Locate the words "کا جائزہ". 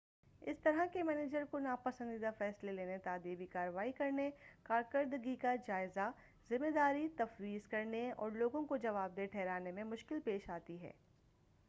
5.35-6.09